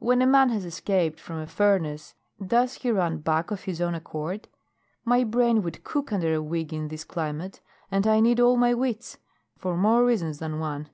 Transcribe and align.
"When 0.00 0.20
a 0.20 0.26
man 0.26 0.50
has 0.50 0.66
escaped 0.66 1.18
from 1.18 1.38
a 1.40 1.46
furnace 1.46 2.14
does 2.46 2.74
he 2.74 2.90
run 2.90 3.16
back 3.20 3.50
of 3.50 3.62
his 3.62 3.80
own 3.80 3.94
accord? 3.94 4.48
My 5.02 5.24
brain 5.24 5.62
would 5.62 5.82
cook 5.82 6.12
under 6.12 6.34
a 6.34 6.42
wig 6.42 6.74
in 6.74 6.88
this 6.88 7.04
climate, 7.04 7.62
and 7.90 8.06
I 8.06 8.20
need 8.20 8.38
all 8.38 8.58
my 8.58 8.74
wits 8.74 9.16
for 9.56 9.78
more 9.78 10.04
reasons 10.04 10.40
than 10.40 10.58
one." 10.58 10.90